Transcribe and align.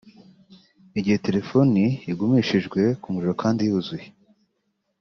Igihe 0.99 1.17
telephone 1.25 1.81
igumishijwe 2.11 2.81
ku 3.01 3.07
muriro 3.13 3.33
kandi 3.41 3.61
yuzuye 3.69 4.05